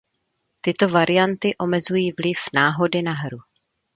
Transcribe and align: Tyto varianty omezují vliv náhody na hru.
Tyto 0.61 0.89
varianty 0.89 1.55
omezují 1.57 2.11
vliv 2.11 2.37
náhody 2.53 3.01
na 3.01 3.13
hru. 3.13 3.37